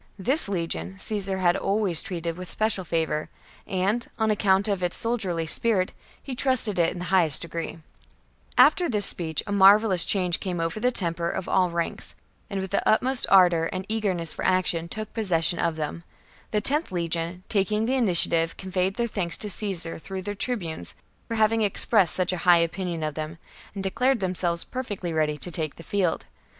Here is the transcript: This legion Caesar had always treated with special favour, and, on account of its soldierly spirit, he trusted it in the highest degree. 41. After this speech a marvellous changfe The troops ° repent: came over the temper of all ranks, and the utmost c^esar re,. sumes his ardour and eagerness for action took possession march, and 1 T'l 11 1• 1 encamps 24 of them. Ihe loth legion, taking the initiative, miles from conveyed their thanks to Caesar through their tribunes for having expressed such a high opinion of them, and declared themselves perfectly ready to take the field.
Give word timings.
This 0.17 0.49
legion 0.49 0.97
Caesar 0.97 1.37
had 1.37 1.55
always 1.55 2.01
treated 2.01 2.35
with 2.35 2.49
special 2.49 2.83
favour, 2.83 3.29
and, 3.67 4.09
on 4.17 4.31
account 4.31 4.67
of 4.67 4.81
its 4.81 4.97
soldierly 4.97 5.45
spirit, 5.45 5.93
he 6.23 6.33
trusted 6.33 6.79
it 6.79 6.89
in 6.91 6.97
the 6.97 7.05
highest 7.13 7.43
degree. 7.43 7.77
41. 8.53 8.53
After 8.57 8.89
this 8.89 9.05
speech 9.05 9.43
a 9.45 9.51
marvellous 9.51 10.03
changfe 10.03 10.09
The 10.09 10.09
troops 10.09 10.17
° 10.17 10.23
repent: 10.23 10.39
came 10.39 10.59
over 10.59 10.79
the 10.79 10.91
temper 10.91 11.29
of 11.29 11.47
all 11.47 11.69
ranks, 11.69 12.15
and 12.49 12.63
the 12.63 12.89
utmost 12.89 13.27
c^esar 13.29 13.29
re,. 13.29 13.29
sumes 13.29 13.29
his 13.29 13.33
ardour 13.37 13.65
and 13.71 13.85
eagerness 13.87 14.33
for 14.33 14.43
action 14.43 14.87
took 14.87 15.13
possession 15.13 15.57
march, 15.57 15.65
and 15.67 15.71
1 15.77 15.77
T'l 15.77 15.77
11 15.77 15.91
1• 15.93 15.93
1 15.93 15.93
encamps 15.93 16.07
24 16.25 16.31
of 16.31 16.33
them. 16.33 16.51
Ihe 16.51 16.71
loth 16.71 16.91
legion, 16.91 17.43
taking 17.47 17.85
the 17.85 17.93
initiative, 17.95 18.33
miles 18.39 18.51
from 18.53 18.57
conveyed 18.57 18.95
their 18.95 19.07
thanks 19.07 19.37
to 19.37 19.49
Caesar 19.51 19.99
through 19.99 20.21
their 20.23 20.33
tribunes 20.33 20.95
for 21.27 21.35
having 21.35 21.61
expressed 21.61 22.15
such 22.15 22.33
a 22.33 22.37
high 22.41 22.57
opinion 22.57 23.03
of 23.03 23.13
them, 23.13 23.37
and 23.75 23.83
declared 23.83 24.19
themselves 24.19 24.63
perfectly 24.63 25.13
ready 25.13 25.37
to 25.37 25.51
take 25.51 25.75
the 25.75 25.83
field. 25.83 26.25